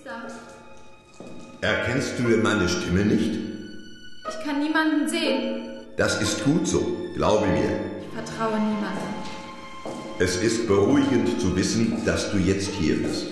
[0.00, 1.66] ist da?
[1.66, 3.38] Erkennst du denn meine Stimme nicht?
[4.28, 5.62] Ich kann niemanden sehen.
[5.96, 7.80] Das ist gut so, glaube mir.
[8.00, 9.10] Ich vertraue niemandem.
[10.18, 13.26] Es ist beruhigend zu wissen, dass du jetzt hier bist.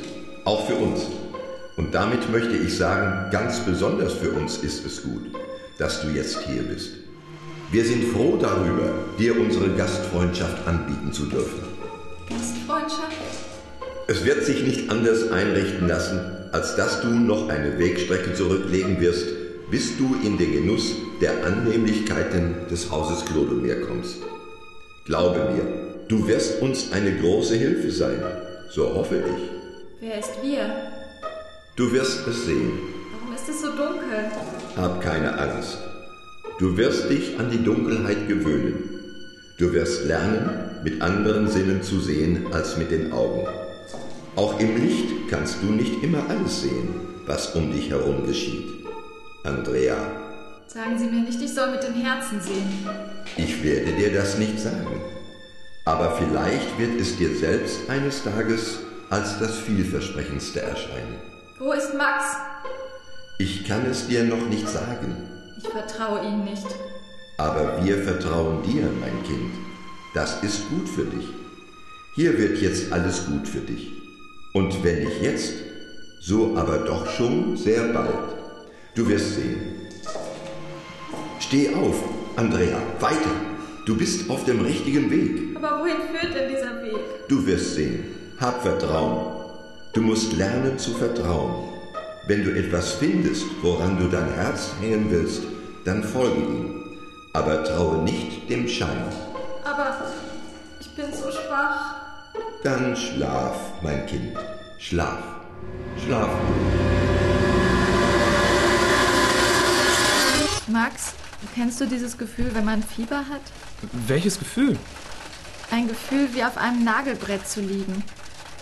[0.44, 1.02] Auch für uns.
[1.76, 5.30] Und damit möchte ich sagen, ganz besonders für uns ist es gut,
[5.78, 6.90] dass du jetzt hier bist.
[7.70, 11.62] Wir sind froh darüber, dir unsere Gastfreundschaft anbieten zu dürfen.
[12.28, 13.12] Gastfreundschaft?
[14.10, 16.18] Es wird sich nicht anders einrichten lassen,
[16.50, 19.26] als dass du noch eine Wegstrecke zurücklegen wirst,
[19.70, 24.16] bis du in den Genuss der Annehmlichkeiten des Hauses Clodomir kommst.
[25.04, 28.22] Glaube mir, du wirst uns eine große Hilfe sein,
[28.70, 29.50] so hoffe ich.
[30.00, 30.74] Wer ist wir?
[31.76, 32.78] Du wirst es sehen.
[33.12, 34.30] Warum ist es so dunkel?
[34.74, 35.76] Hab keine Angst.
[36.58, 38.88] Du wirst dich an die Dunkelheit gewöhnen.
[39.58, 40.48] Du wirst lernen,
[40.82, 43.46] mit anderen Sinnen zu sehen als mit den Augen.
[44.38, 46.88] Auch im Licht kannst du nicht immer alles sehen,
[47.26, 48.68] was um dich herum geschieht.
[49.42, 49.96] Andrea,
[50.68, 52.68] Sagen Sie mir nicht, ich soll mit dem Herzen sehen.
[53.36, 55.00] ich werde dir das nicht sagen.
[55.86, 58.78] Aber vielleicht wird es dir selbst eines Tages
[59.10, 61.16] als das vielversprechendste erscheinen.
[61.58, 62.24] Wo ist Max?
[63.38, 65.16] Ich kann es dir noch nicht sagen,
[65.58, 66.66] Ich vertraue Ihnen nicht.
[67.38, 69.50] aber wir vertrauen dir, mein Kind.
[70.14, 71.26] Das ist gut für dich.
[72.14, 73.92] Hier wird jetzt alles gut für dich.
[74.52, 75.52] Und wenn nicht jetzt,
[76.20, 78.36] so aber doch schon sehr bald.
[78.94, 79.60] Du wirst sehen.
[81.38, 82.02] Steh auf,
[82.36, 83.30] Andrea, weiter.
[83.86, 85.56] Du bist auf dem richtigen Weg.
[85.56, 87.28] Aber wohin führt denn dieser Weg?
[87.28, 88.04] Du wirst sehen.
[88.38, 89.38] Hab Vertrauen.
[89.92, 91.68] Du musst lernen zu vertrauen.
[92.26, 95.42] Wenn du etwas findest, woran du dein Herz hängen willst,
[95.84, 96.84] dann folge ihm.
[97.32, 99.04] Aber traue nicht dem Schein.
[99.64, 99.96] Aber
[100.80, 102.07] ich bin so schwach.
[102.64, 104.36] Dann schlaf, mein Kind.
[104.78, 105.18] Schlaf.
[106.04, 106.28] Schlaf.
[110.66, 111.12] Max,
[111.54, 113.42] kennst du dieses Gefühl, wenn man Fieber hat?
[113.92, 114.76] Welches Gefühl?
[115.70, 118.02] Ein Gefühl, wie auf einem Nagelbrett zu liegen.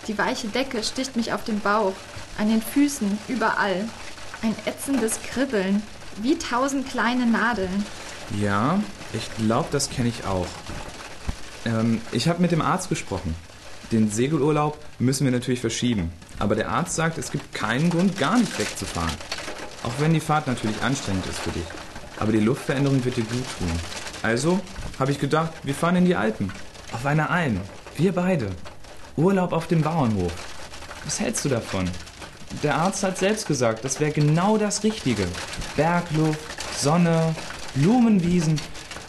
[0.07, 1.93] Die weiche Decke sticht mich auf den Bauch,
[2.37, 3.89] an den Füßen, überall.
[4.43, 5.81] Ein ätzendes Kribbeln,
[6.21, 7.83] wie tausend kleine Nadeln.
[8.39, 8.79] Ja,
[9.13, 10.47] ich glaube, das kenne ich auch.
[11.65, 13.35] Ähm, ich habe mit dem Arzt gesprochen.
[13.91, 16.11] Den Segelurlaub müssen wir natürlich verschieben.
[16.39, 19.13] Aber der Arzt sagt, es gibt keinen Grund, gar nicht wegzufahren.
[19.83, 21.65] Auch wenn die Fahrt natürlich anstrengend ist für dich.
[22.19, 23.71] Aber die Luftveränderung wird dir gut tun.
[24.23, 24.59] Also
[24.99, 26.51] habe ich gedacht, wir fahren in die Alpen.
[26.91, 27.61] Auf einer Alm.
[27.95, 28.49] Wir beide.
[29.15, 30.33] Urlaub auf dem Bauernhof.
[31.05, 31.89] Was hältst du davon?
[32.63, 35.27] Der Arzt hat selbst gesagt, das wäre genau das Richtige.
[35.75, 36.39] Bergluft,
[36.77, 37.35] Sonne,
[37.75, 38.59] Blumenwiesen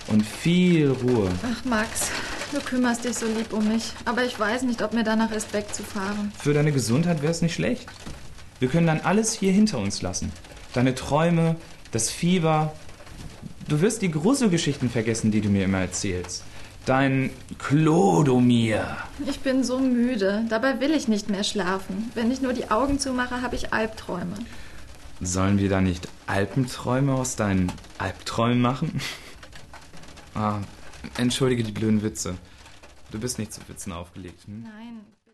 [0.08, 1.30] und viel Ruhe.
[1.42, 2.10] Ach, Max,
[2.52, 3.92] du kümmerst dich so lieb um mich.
[4.04, 6.32] Aber ich weiß nicht, ob mir danach ist, wegzufahren.
[6.38, 7.86] Für deine Gesundheit wäre es nicht schlecht.
[8.58, 10.32] Wir können dann alles hier hinter uns lassen.
[10.74, 11.56] Deine Träume,
[11.92, 12.72] das Fieber.
[13.68, 16.42] Du wirst die Gruselgeschichten vergessen, die du mir immer erzählst.
[16.86, 18.96] Dein Clodomir.
[19.26, 20.44] Ich bin so müde.
[20.48, 22.10] Dabei will ich nicht mehr schlafen.
[22.14, 24.36] Wenn ich nur die Augen zumache, habe ich Albträume.
[25.20, 29.00] Sollen wir da nicht Alpenträume aus deinen Albträumen machen?
[30.34, 30.60] ah,
[31.16, 32.36] entschuldige die blöden Witze.
[33.10, 34.46] Du bist nicht zu Witzen aufgelegt.
[34.46, 34.62] Hm?
[34.62, 35.00] Nein,